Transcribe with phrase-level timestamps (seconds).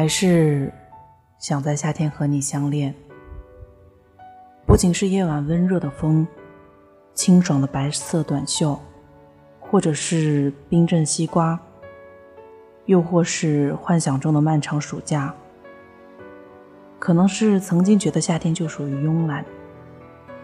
[0.00, 0.72] 还是
[1.38, 2.94] 想在夏天和你相恋。
[4.64, 6.26] 不仅是夜晚温热的风，
[7.12, 8.80] 清爽的白色短袖，
[9.60, 11.60] 或者是冰镇西瓜，
[12.86, 15.34] 又或是幻想中的漫长暑假。
[16.98, 19.44] 可能是曾经觉得夏天就属于慵懒，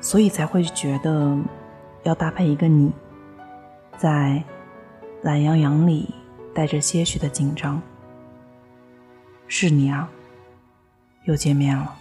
[0.03, 1.35] 所以才会觉得
[2.03, 2.93] 要搭配一个你，
[3.97, 4.45] 在
[5.23, 6.15] 懒洋洋里
[6.55, 7.81] 带着些许的紧张。
[9.49, 10.09] 是你啊，
[11.25, 11.97] 又见面了。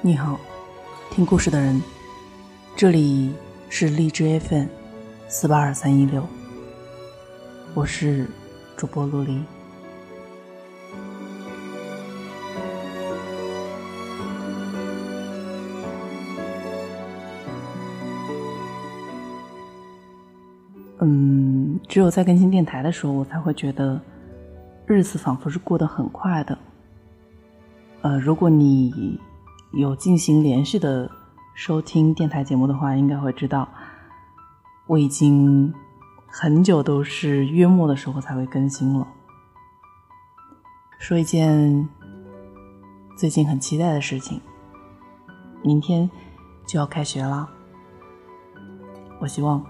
[0.00, 0.38] 你好，
[1.10, 1.82] 听故事的人，
[2.74, 3.32] 这里
[3.68, 4.66] 是荔枝 FM
[5.28, 6.26] 四八二三一六，
[7.74, 8.26] 我是
[8.76, 9.42] 主播陆离。
[21.96, 23.98] 只有在更新电台的时候，我才会觉得
[24.84, 26.58] 日子仿佛是过得很快的。
[28.02, 29.18] 呃，如果你
[29.72, 31.10] 有进行连续的
[31.54, 33.66] 收听电台节目的话，应该会知道，
[34.86, 35.72] 我已经
[36.26, 39.08] 很久都是月末的时候才会更新了。
[40.98, 41.88] 说一件
[43.16, 44.38] 最近很期待的事情，
[45.62, 46.10] 明天
[46.66, 47.48] 就要开学了，
[49.18, 49.64] 我希望。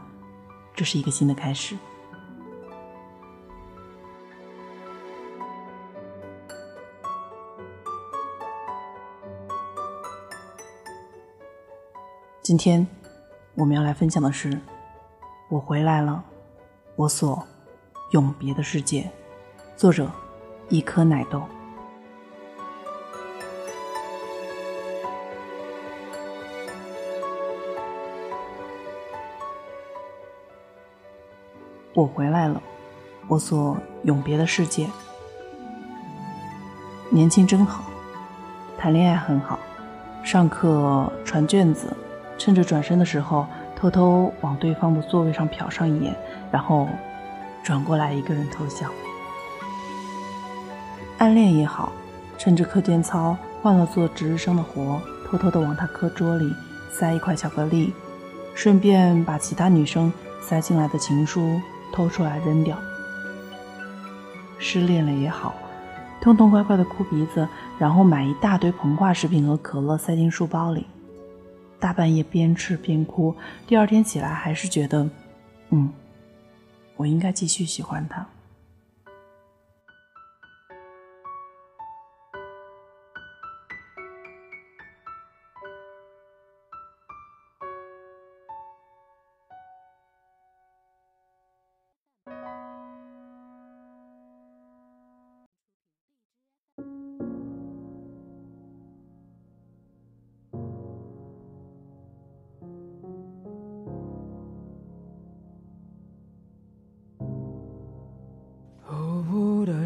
[0.74, 1.76] 这是一个新的开始。
[12.46, 12.86] 今天
[13.56, 14.52] 我们要来分享的是
[15.48, 16.22] 《我回来了，
[16.94, 17.44] 我所
[18.12, 19.02] 永别的世界》，
[19.76, 20.08] 作者
[20.68, 21.42] 一颗奶豆。
[31.94, 32.62] 我回来了，
[33.26, 34.88] 我所永别的世界。
[37.10, 37.82] 年轻真好，
[38.78, 39.58] 谈恋爱很好，
[40.22, 41.92] 上课传卷子，
[42.38, 46.14] 趁着转身的时候偷偷往对方的座位上瞟上一眼，
[46.50, 46.88] 然后
[47.62, 48.90] 转过来一个人偷笑。
[51.18, 51.92] 暗恋也好，
[52.38, 56.52] 趁着课间操换了做值日生的活，偷偷的往他课桌里
[56.90, 57.92] 塞一块巧克力，
[58.54, 61.60] 顺便把其他女生塞进来的情书。
[61.92, 62.76] 偷出来扔掉。
[64.58, 65.54] 失恋了也好，
[66.20, 67.48] 痛痛快快的哭鼻子，
[67.78, 70.84] 然后买一大堆膨化食品和可乐塞进书包里，
[71.78, 73.34] 大半夜边吃边哭。
[73.66, 75.08] 第二天起来还是觉得，
[75.70, 75.92] 嗯，
[76.96, 78.26] 我应该继续喜欢他。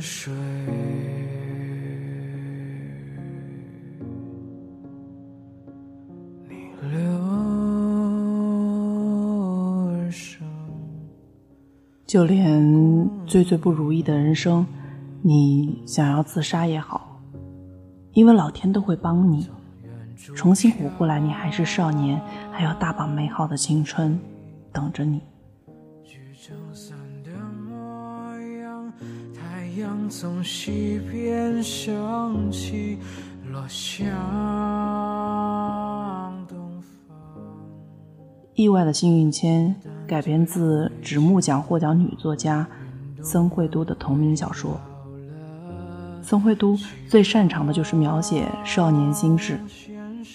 [0.01, 0.33] 水
[6.49, 6.55] 逆
[6.91, 6.99] 流
[9.89, 10.47] 而上，
[12.07, 14.67] 就连最最不如意的人生，
[15.21, 17.21] 你想要自杀也好，
[18.15, 19.51] 因为老天都会帮你
[20.35, 21.21] 重新活过来。
[21.21, 22.19] 你还是少年，
[22.51, 24.19] 还有大把美好的青春
[24.73, 25.21] 等着你。
[30.11, 32.99] 从西边升起，
[33.53, 34.05] 落向
[36.49, 36.59] 东
[37.07, 37.17] 方。
[38.55, 39.73] 意外的幸运签
[40.09, 42.67] 改编自直木奖获奖女作家
[43.23, 44.81] 森惠都的同名小说。
[46.23, 46.77] 森惠都
[47.09, 49.61] 最擅长的就是描写少年心事，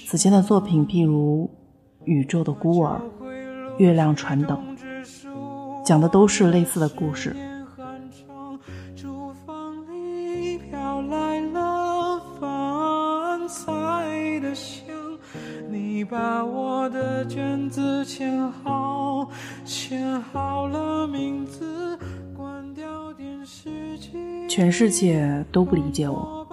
[0.07, 1.49] 此前的作品譬如
[2.05, 3.01] 《宇宙的孤儿》
[3.77, 4.57] 《月亮船》等，
[5.83, 7.35] 讲的都是类似的故事。
[18.17, 19.29] 签好，
[19.65, 21.99] 签好了名字，
[22.33, 24.47] 关掉电视机。
[24.47, 26.47] 全世界都不理解我，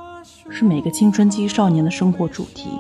[0.51, 2.71] 是每个青春期少年的生活主题。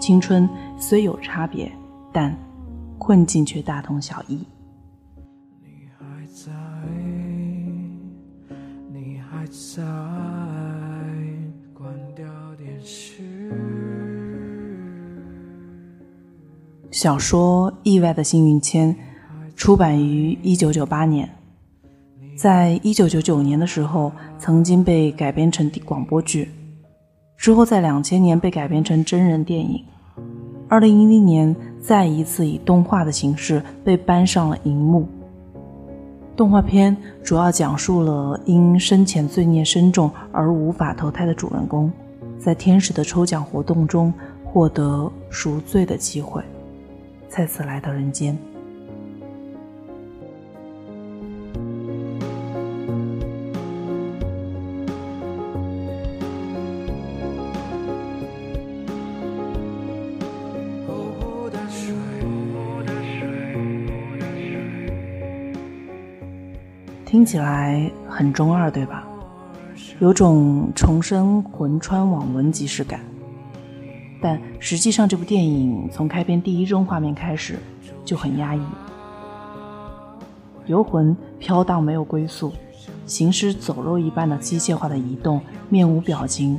[0.00, 0.48] 青春
[0.78, 1.72] 虽有差别，
[2.12, 2.32] 但
[2.98, 4.46] 困境却大同小异。
[5.60, 6.52] 你还在，
[8.92, 9.82] 你还在，
[11.74, 12.24] 关掉
[12.56, 13.27] 电视。
[16.98, 18.92] 小说《意外的幸运签》
[19.54, 21.30] 出版于一九九八年，
[22.36, 26.50] 在一九九九年的时候曾经被改编成广播剧，
[27.36, 29.80] 之后在两千年被改编成真人电影，
[30.68, 35.06] 二零一零年再一次以动画的形式被搬上了荧幕。
[36.34, 41.92] 动画片主要讲述了因生前罪孽深重而无法投胎的主人公，
[42.40, 44.12] 在天使的抽奖活动中
[44.44, 46.42] 获得赎罪的机会，
[47.28, 48.36] 再次来到人间。
[67.04, 69.06] 听起来很中二，对吧？
[69.98, 73.00] 有种重生魂穿网文即视感。
[74.20, 77.58] 但实际上，这部电影从开篇第一帧画面开始
[78.04, 78.60] 就很压抑。
[80.66, 82.52] 游魂飘荡，没有归宿，
[83.06, 86.58] 行尸走肉一般的机械化的移动，面无表情，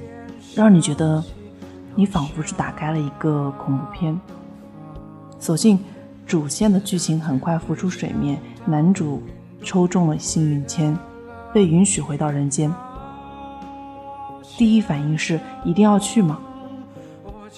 [0.56, 1.24] 让你觉得
[1.96, 4.20] 你仿佛是打开了一个恐怖片。
[5.38, 5.80] 所幸，
[6.26, 9.22] 主线的剧情很快浮出水面，男主。
[9.62, 10.98] 抽中了幸运签，
[11.54, 12.74] 被允许回到人间。
[14.58, 16.40] 第一反应是一定要去吗？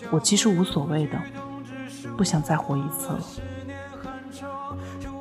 [0.10, 1.18] 我其实无所谓的，
[2.18, 3.20] 不想再活一次了。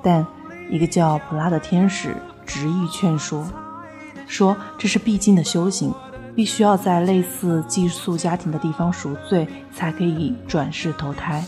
[0.02, 0.26] 但
[0.70, 2.16] 一个叫普拉的天使
[2.46, 3.46] 执意劝说，
[4.26, 5.92] 说这是必经的修行，
[6.34, 11.44] 必须要在类似寄宿家庭的地方赎罪，才可以转世投胎。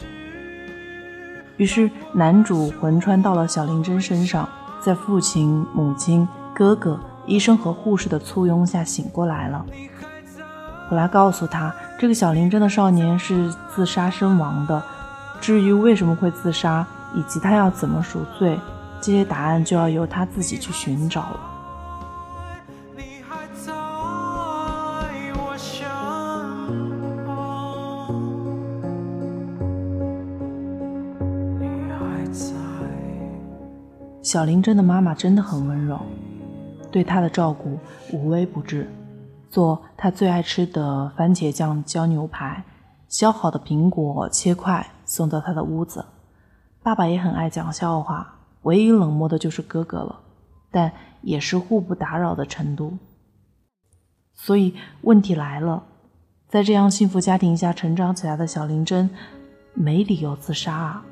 [1.56, 4.49] 于是男主魂穿到了小林真身上。
[4.84, 9.64] 在父亲、母亲、哥哥、医生和护士的簇拥下醒过来了。
[10.90, 14.82] 我来告诉他，这个小林真的少年是自杀身亡的。
[15.40, 18.58] 至于为什么会自杀，以及他要怎么赎罪，
[19.00, 21.40] 这些答案就要由他自己去寻找了。
[34.23, 35.99] 小林真的妈妈真的很温柔，
[36.90, 37.79] 对她的照顾
[38.12, 38.88] 无微不至，
[39.52, 42.64] 做他最爱吃的番茄酱浇牛排，
[43.06, 46.02] 削好的苹果切块送到他的屋子。
[46.82, 50.20] 爸爸也很爱讲笑话，唯一冷漠的就是哥哥了，
[50.70, 50.90] 但
[51.20, 52.96] 也是互不打扰的程度。
[54.32, 55.84] 所以问题来了，
[56.48, 59.10] 在这样幸福家庭下成长起来的小林真，
[59.75, 61.05] 没理由自杀啊。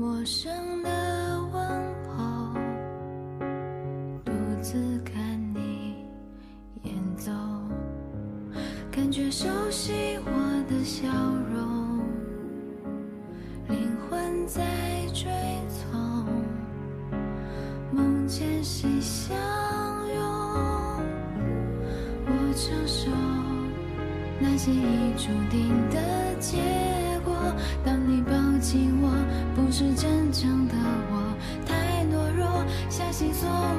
[0.00, 0.88] 陌生的
[1.52, 1.62] 问
[2.16, 2.54] 候，
[4.24, 5.14] 独自看
[5.54, 6.06] 你
[6.84, 7.30] 演奏，
[8.90, 9.92] 感觉熟悉
[10.24, 11.06] 我的笑
[11.52, 11.98] 容，
[13.68, 14.62] 灵魂在
[15.12, 15.30] 追
[15.68, 16.24] 从，
[17.92, 19.36] 梦见谁相
[20.14, 20.24] 拥，
[22.24, 23.10] 我承受
[24.40, 26.56] 那些已注定的结
[27.22, 27.34] 果。
[33.32, 33.69] 相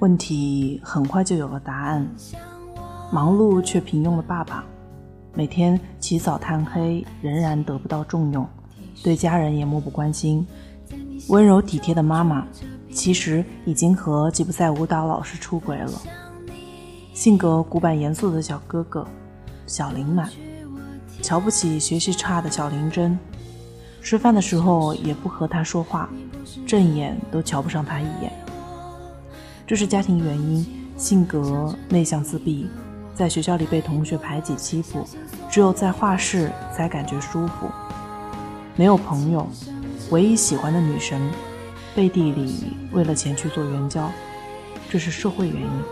[0.00, 2.06] 问题很快就有了答案。
[3.12, 4.64] 忙碌却平庸的爸爸，
[5.34, 8.46] 每天起早贪黑，仍然得不到重用，
[9.02, 10.46] 对家人也漠不关心。
[11.28, 12.46] 温柔体贴的妈妈。
[12.92, 15.92] 其实已经和吉普赛舞蹈老师出轨了。
[17.14, 19.06] 性格古板严肃的小哥哥
[19.64, 20.28] 小林满，
[21.22, 23.16] 瞧不起学习差的小林真，
[24.02, 26.10] 吃饭的时候也不和他说话，
[26.66, 28.32] 正眼都瞧不上他一眼。
[29.70, 32.68] 这是家庭原因，性格内向自闭，
[33.14, 35.06] 在学校里被同学排挤欺负，
[35.48, 37.70] 只有在画室才感觉舒服。
[38.74, 39.48] 没有朋友，
[40.10, 41.20] 唯一喜欢的女神，
[41.94, 44.10] 背地里为了钱去做援交，
[44.90, 45.82] 这是社会原因。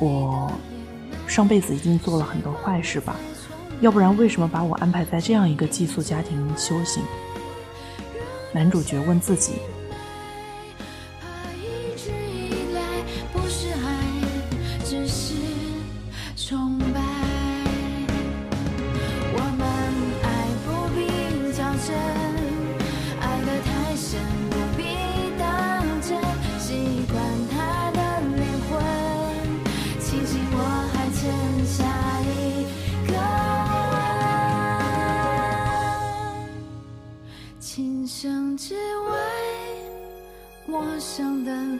[0.00, 0.50] 我
[1.28, 3.14] 上辈子一定做了很多坏事吧？
[3.82, 7.02] 要不然为什么把我安排在这样一个寄宿家庭修行？
[8.54, 9.56] 男主角问自己。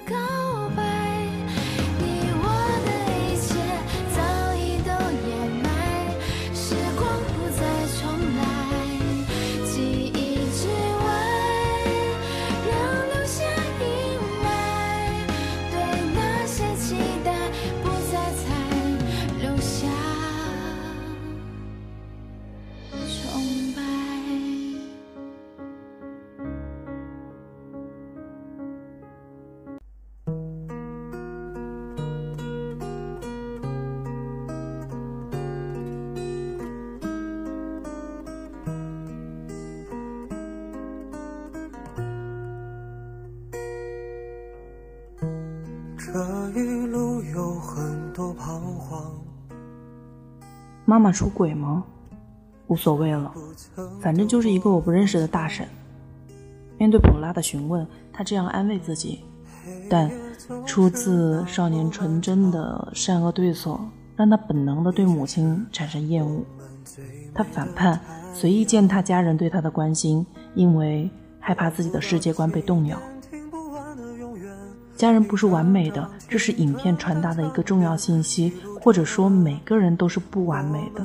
[0.07, 0.40] 高。
[46.13, 49.01] 这一路有很多彷徨。
[50.85, 51.85] 妈妈出轨吗？
[52.67, 53.33] 无所谓了，
[54.01, 55.65] 反正就是一个我不认识的大婶。
[56.79, 59.21] 面对普拉的询问，他这样安慰自己，
[59.89, 60.11] 但
[60.67, 63.81] 出自少年纯真的善恶对错，
[64.17, 66.43] 让他本能的对母亲产生厌恶。
[67.33, 68.01] 他反叛，
[68.35, 70.27] 随意践踏家人对他的关心，
[70.57, 72.99] 因为害怕自己的世界观被动摇。
[75.01, 81.03] 家人不是完美的，这是影片传达的一个重要信息，或者说每个人都是不完美的。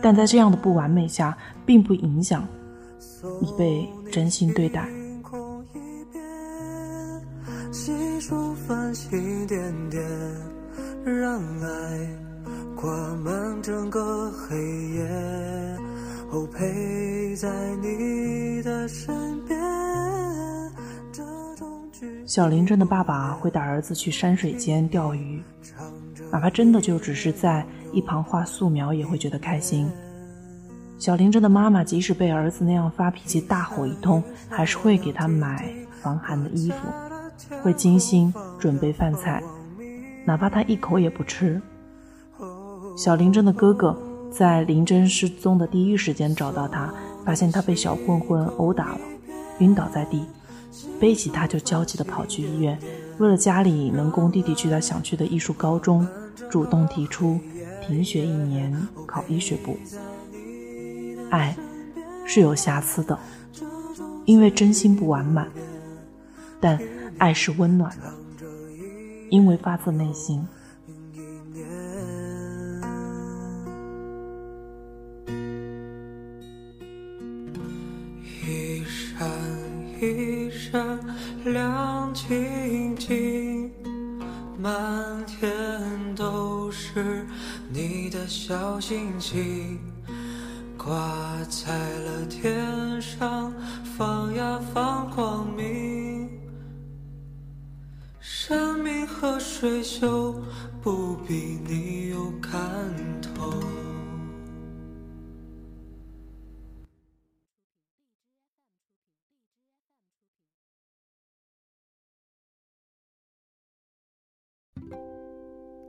[0.00, 2.46] 但在这样的不完美下，并不影响
[3.40, 4.88] 你被真心对待。
[11.04, 12.08] 让爱
[12.76, 14.56] 挂满整个黑
[14.94, 15.02] 夜，
[16.30, 17.50] 哦陪在
[17.82, 19.12] 你的身
[19.44, 19.53] 边。
[22.26, 25.42] 小林真的爸爸会带儿子去山水间钓鱼，
[26.32, 29.90] 哪怕真的就只是在一旁画素描，也会觉得开心。
[30.98, 36.88] 小林真的妈妈即使被儿子那样发脾气大吼一通，还是会给他买防寒的衣服，
[37.62, 39.42] 会精心准备饭菜，
[40.24, 41.60] 哪怕他一口也不吃。
[42.96, 43.94] 小林真的哥哥
[44.32, 46.90] 在林真失踪的第一时间找到他，
[47.22, 49.00] 发现他被小混混殴打了，
[49.58, 50.24] 晕倒在地。
[51.00, 52.78] 背起他，就焦急地跑去医院。
[53.18, 56.06] 为了家里能供弟弟去他想去的艺术高中，
[56.50, 57.38] 主动提出
[57.86, 58.76] 停学一年
[59.06, 59.76] 考医学部。
[61.30, 61.56] 爱
[62.26, 63.18] 是有瑕疵的，
[64.24, 65.46] 因为真心不完满；
[66.60, 66.78] 但
[67.18, 68.12] 爱是温暖的，
[69.30, 70.46] 因为发自内心。
[88.86, 89.80] 星星，
[90.76, 93.50] 挂在了天上，
[93.96, 96.28] 放呀放光明。
[98.20, 100.34] 山明和水秀，
[100.82, 102.60] 不比你有看
[103.22, 103.50] 头。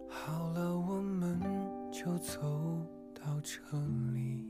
[0.10, 1.38] 好了，我们
[1.92, 2.64] 就走
[3.46, 3.78] 到这
[4.16, 4.44] 里。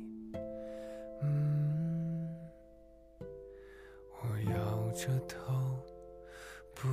[4.21, 5.53] 我摇着头，
[6.73, 6.87] 不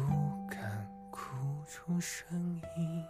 [0.51, 1.21] 敢哭
[1.65, 3.05] 出声音。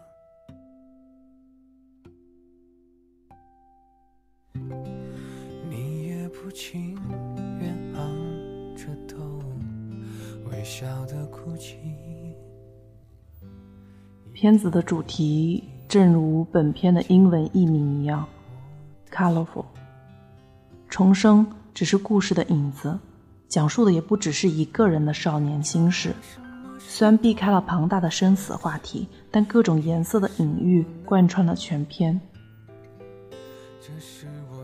[5.71, 6.95] 你也不情
[7.61, 9.43] 愿昂着头，
[10.51, 11.79] 微笑的哭泣。
[14.35, 18.29] 片子的主题正如本片的英文译名一样
[19.15, 19.65] ，colorful。
[20.89, 22.99] 重生只是故事的影子，
[23.49, 26.15] 讲述的也不只是一个人的少年心事，
[26.79, 32.21] 虽然避开了庞大的生死话题，但各种颜色的隐喻贯穿了全篇。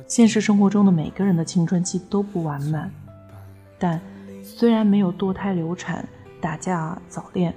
[0.07, 2.91] 现实生活中的每个人的青春期都不完满，
[3.79, 4.01] 但
[4.43, 6.07] 虽然没有堕胎、流产、
[6.41, 7.55] 打架、早恋、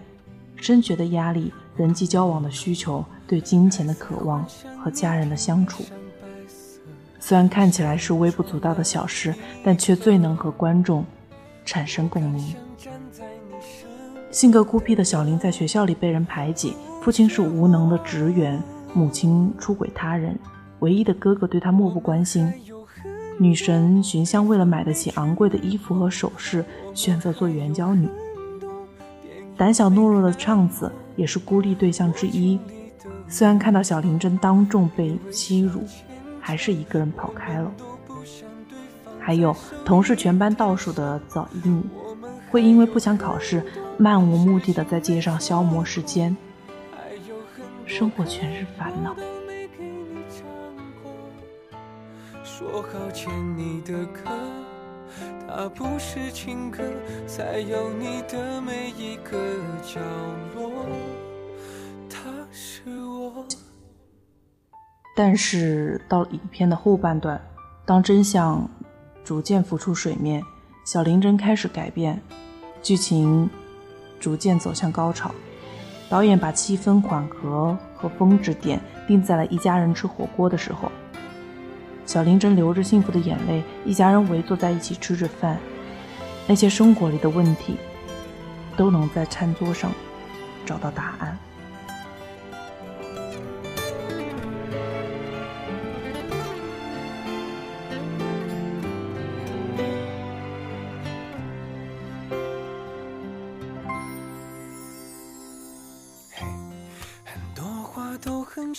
[0.56, 4.46] 升学的压力、人际交往的需求、对金钱的渴望
[4.84, 5.84] 和家人的相处，
[7.24, 11.06] 虽然看起来是微不足道的小事，但却最能和观众
[11.64, 12.54] 产生共鸣。
[14.32, 18.62] 性格孤僻的小林在学校里被人排挤，父亲是无能的职员，
[18.94, 20.38] 母亲出轨他人。
[20.80, 22.52] 唯一的哥哥对她漠不关心，
[23.38, 28.10] 女神寻香为了买得起昂贵的衣服和首饰，选择做援交女。
[29.56, 32.60] 胆小懦弱的畅子也是孤立对象之一，
[33.28, 35.84] 虽然看到小林真当众被欺辱，
[36.52, 37.72] 还是一个人跑开了。
[39.22, 39.56] 还有
[39.86, 41.82] 同是全班倒数的早一女，
[42.50, 43.64] 会因为不想考试，
[43.98, 46.36] 漫无目的的在街上消磨时间，
[47.86, 49.16] 生活全是烦恼。
[52.44, 54.24] 说好欠你的歌，
[55.48, 56.84] 它不是情歌，
[57.26, 59.38] 在有你的每一个
[59.82, 60.02] 角
[60.54, 60.86] 落，
[65.24, 67.40] 但是到了影片的后半段，
[67.86, 68.68] 当真相
[69.24, 70.42] 逐渐浮出水面，
[70.84, 72.20] 小林真开始改变，
[72.82, 73.48] 剧情
[74.20, 75.30] 逐渐走向高潮。
[76.10, 80.92] 导演把气氛缓和和峰值点定在了一家人吃火锅的时候。
[82.04, 85.60] 小林真流着幸福的眼泪，一家人围坐在一起吃着饭，
[86.48, 87.78] 那些生活里的问题，
[88.76, 89.92] 都能在餐桌上
[90.66, 91.38] 找到答案。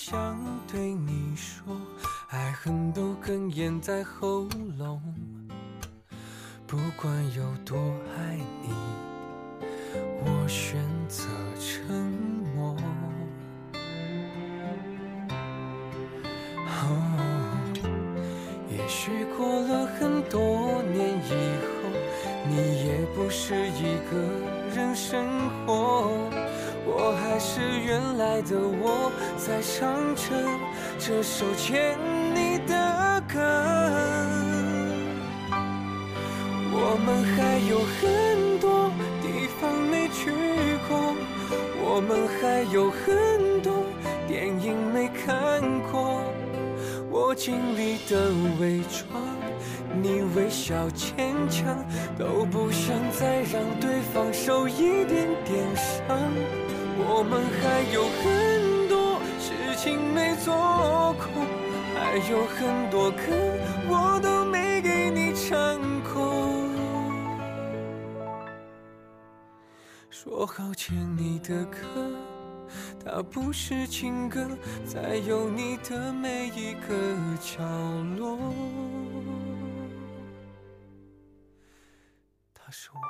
[0.04, 0.36] 想
[0.66, 1.62] 对你说。
[2.30, 5.00] 爱恨都哽咽在喉咙，
[6.66, 7.78] 不管有多
[8.16, 8.74] 爱你，
[10.24, 10.76] 我选
[29.44, 30.22] 在唱着
[31.00, 31.98] 这首牵。
[32.32, 33.40] 你的歌，
[36.70, 38.88] 我们还有很多
[39.20, 40.30] 地方没去
[40.88, 40.90] 过，
[41.82, 43.84] 我们还有很多
[44.28, 46.22] 电影没看过。
[47.10, 49.20] 我尽力的伪装，
[50.00, 51.84] 你微笑坚强，
[52.16, 56.16] 都不想再让对方受一点点伤。
[57.04, 58.51] 我们还有很
[59.82, 60.54] 情没做
[61.14, 61.26] 过。
[61.96, 63.18] 还有很多歌
[63.88, 65.58] 我都没给你唱
[66.04, 66.30] 过，
[70.08, 71.78] 说好欠你的歌，
[73.04, 74.46] 它不是情歌，
[74.86, 76.94] 在有你的每一个
[77.40, 77.60] 角
[78.16, 78.38] 落，
[82.54, 83.00] 它是我。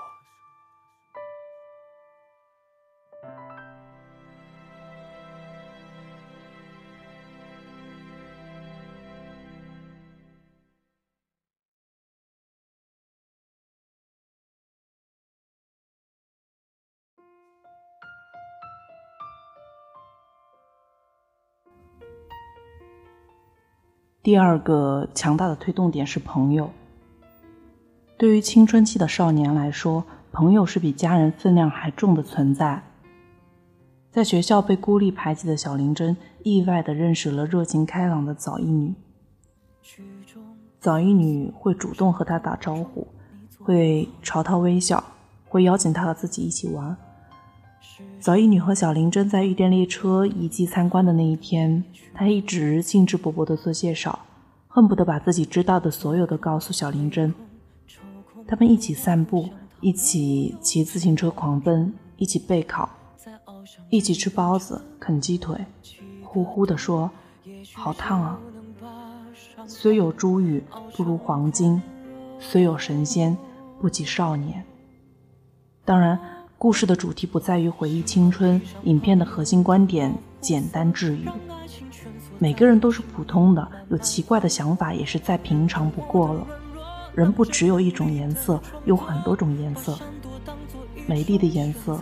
[24.23, 26.71] 第二个强大的推动点是朋友。
[28.17, 32.81] 对于青春期的少年来说，朋友是比家人分量还重的存在。
[34.13, 38.95] 在学校被孤立排挤的小林真，意外的认识了热情开朗的早一女。
[40.79, 43.05] 早一女会主动和他打招呼，
[43.59, 45.03] 会朝他微笑，
[45.49, 46.97] 会邀请他和自己一起玩。
[48.21, 54.19] 早一女和小林真在玉电列车遗迹参观的那一天，她一直兴致勃勃地做介绍，
[54.69, 57.35] 恨不得把自己知道的所有都告诉小林真。
[58.47, 59.49] 他们一起散步，
[59.81, 62.89] 一起骑自行车狂奔，一起备考，
[63.91, 65.57] 一起吃包子、啃鸡腿，
[66.23, 67.11] 呼呼地说
[67.75, 68.39] ：“好烫啊！”
[69.67, 70.63] 虽有珠玉，
[70.97, 71.81] 不如黄金；
[72.39, 73.37] 虽有神仙，
[73.81, 74.65] 不及少年。
[75.85, 76.19] 当然。
[76.63, 81.29] 故事的主题不在于回忆青春，影片的核心观点简单治愈。
[82.39, 86.47] 每个人都是普通的，有奇怪的想法也是再平常不过了。
[87.17, 89.99] 人不只有一种颜色，有很多种颜色。
[91.05, 91.99] 美丽的颜色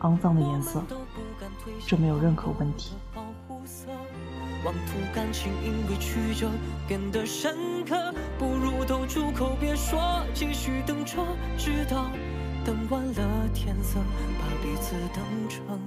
[0.00, 0.82] 肮脏的颜色，
[1.86, 2.96] 这没有任何问题。
[4.64, 6.50] 妄图感情因为曲折
[6.88, 10.00] 变得深刻，不如都住口别说，
[10.34, 11.24] 继续等着，
[11.56, 12.10] 直到
[12.64, 13.98] 等完了天色，
[14.38, 15.80] 把彼此等成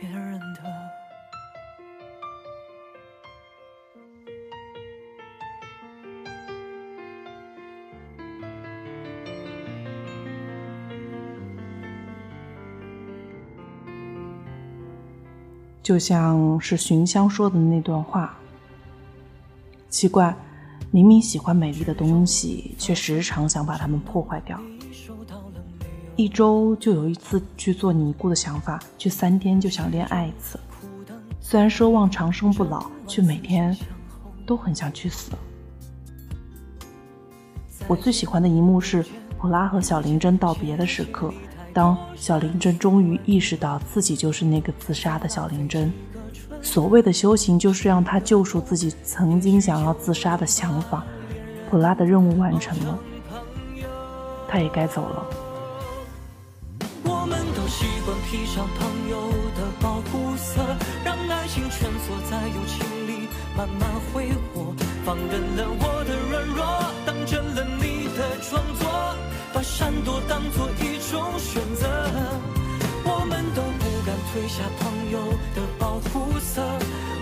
[0.00, 0.62] 别人的。
[15.82, 18.34] 就像是寻香说的那段话。
[19.90, 20.34] 奇怪，
[20.90, 24.58] 明明喜欢美丽的东西，却时常想把它们破坏掉。
[26.16, 30.58] 一周就有一次去做尼姑的想法，去三天就想恋爱一次。
[31.40, 33.76] 虽然奢望长生不老，却每天
[34.46, 35.32] 都很想去死。
[37.88, 39.04] 我最喜欢的一幕是
[39.38, 41.34] 普拉和小林真道别的时刻。
[41.72, 45.92] 当小林真终于意识到自己就是那个自杀的小林真，
[46.62, 51.04] 所谓的修行就是让他救赎自己曾经想要自杀的想法。
[51.68, 52.98] 普拉的任务完成了，
[54.48, 55.26] 他也该走了。
[58.34, 60.60] 披上朋友的保护色，
[61.04, 66.66] 让爱情蜷缩在友情里慢慢挥霍，放任了我的软弱，
[67.06, 68.90] 当真了你的装作，
[69.52, 71.86] 把闪躲当作一种选择。
[73.04, 76.60] 我们都不敢褪下朋友的保护色，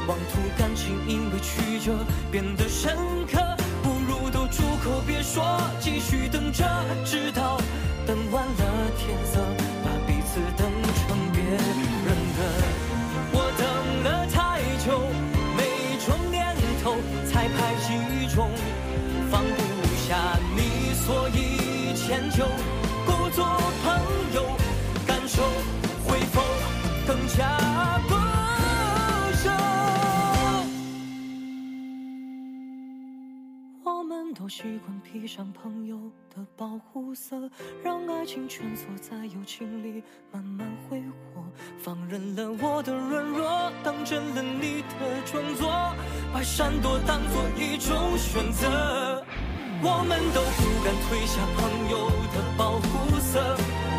[0.09, 1.93] 妄图感情因为曲折
[2.31, 2.97] 变得深
[3.31, 3.39] 刻，
[3.83, 5.45] 不如都住口别说，
[5.79, 6.65] 继续等着，
[7.05, 7.61] 直到
[8.07, 9.41] 等完了天色，
[11.57, 11.67] 别
[12.05, 12.41] 人的。
[13.35, 13.63] 我等
[14.05, 14.87] 了太久，
[15.57, 15.61] 每
[16.05, 16.97] 种念头
[17.31, 17.89] 才排几
[18.35, 18.51] 种，
[19.31, 19.55] 放不
[20.07, 22.47] 下你，所以迁就，
[34.43, 35.97] 都习惯披上朋友
[36.35, 37.49] 的保护色，
[37.81, 40.03] 让爱情蜷缩在友情里
[40.33, 41.45] 慢慢挥霍，
[41.79, 45.71] 放任了我的软弱，当真了你的装作，
[46.35, 49.25] 把闪躲当作一种选择。
[49.81, 53.39] 我们都不敢褪下朋友的保护色，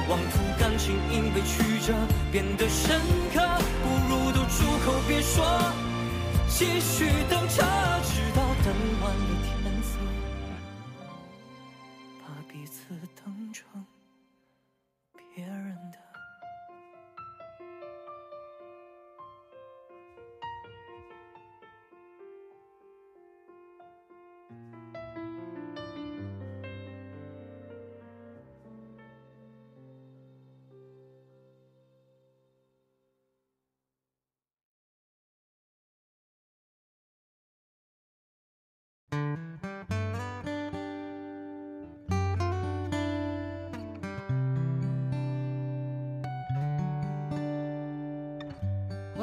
[0.09, 1.95] 妄图感情因为曲折
[2.33, 2.99] 变得深
[3.31, 3.39] 刻，
[3.79, 5.41] 不如都住口别说，
[6.49, 7.63] 继续等着，
[8.03, 9.52] 直到等完了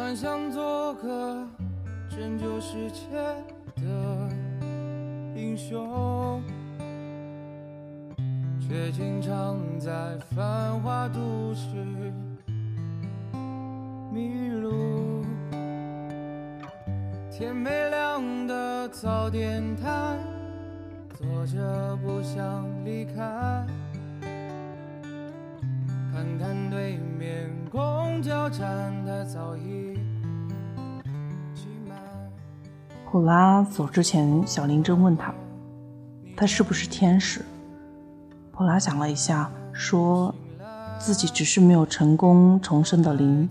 [0.00, 1.46] 幻想做个
[2.08, 3.00] 拯救世界
[3.76, 4.30] 的
[5.36, 6.42] 英雄，
[8.58, 11.66] 却经常在繁华都市
[14.10, 15.22] 迷路。
[17.30, 20.18] 天没亮的早点摊，
[21.12, 23.66] 坐着不想离开。
[26.10, 29.94] 看看对面公交站，它早已
[31.54, 31.96] 挤满。
[33.08, 35.32] 普拉走之前，小林真问他
[36.36, 37.44] ：“他是不是天使？”
[38.50, 40.34] 普拉想了一下，说
[40.98, 43.48] 自己只是没有成功重生的灵，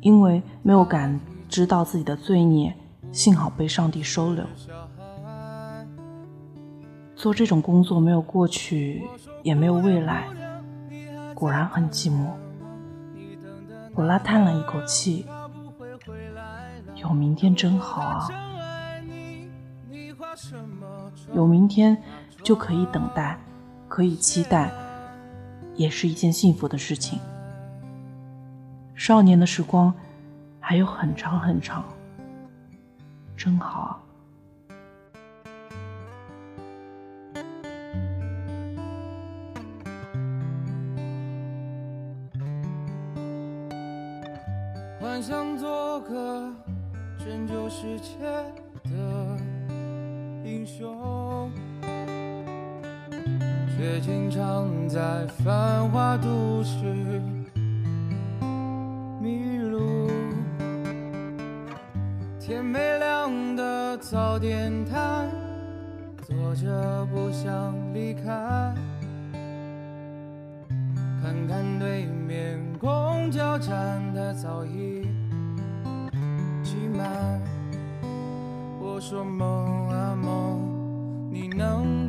[0.00, 2.74] 因为没有感知到自己的罪孽，
[3.12, 4.42] 幸好被上帝收留。
[7.14, 9.04] 做这种工作没有过去，
[9.42, 10.24] 也没有未来，
[11.34, 12.28] 果然很寂寞。
[13.98, 15.26] 普拉叹了一口气，
[16.94, 18.28] 有明天真好啊。
[21.34, 22.00] 有明天
[22.44, 23.36] 就可以等待，
[23.88, 24.70] 可以期待，
[25.74, 27.18] 也是一件幸福的事情。
[28.94, 29.92] 少年的时光
[30.60, 31.82] 还有很长很长，
[33.36, 33.98] 真好啊。
[45.20, 46.52] 想做个
[47.18, 48.14] 拯救世界
[48.84, 49.36] 的
[50.44, 51.50] 英雄
[53.76, 56.84] 却经常在繁华都市
[59.20, 60.08] 迷路。
[62.38, 65.28] 天没亮的早点摊
[66.22, 68.72] 坐着不想离开。
[71.20, 75.07] 看看对面公交站台早已
[78.80, 82.07] 我说梦啊梦你能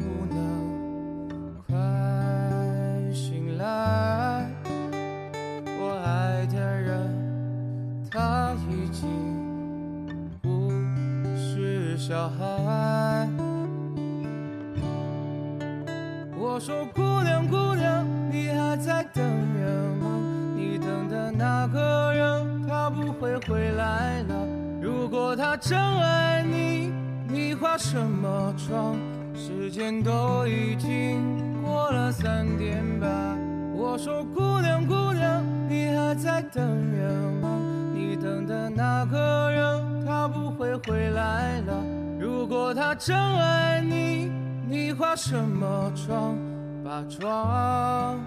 [42.50, 44.32] 如果他真爱你
[44.68, 46.36] 你化什么妆
[46.84, 48.20] 把妆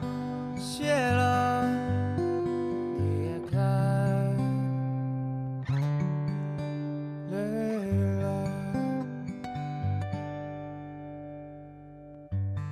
[0.57, 1.69] 卸了？
[3.01, 3.59] 离开
[7.33, 7.37] 累
[8.23, 8.25] 了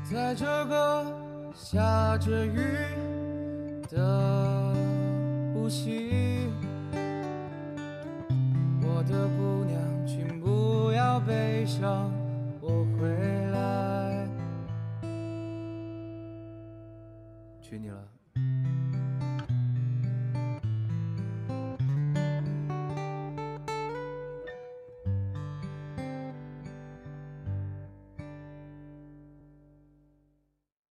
[0.08, 1.04] 在这个
[1.52, 2.62] 下着雨
[3.90, 4.72] 的
[5.56, 6.48] 无锡
[8.80, 9.89] 我的姑娘。
[11.26, 12.12] 悲伤
[12.61, 14.28] 我回来。
[17.61, 18.09] 娶你了。